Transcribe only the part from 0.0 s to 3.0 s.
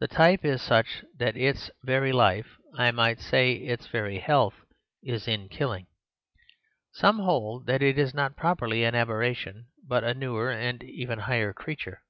The type is such that its very life— I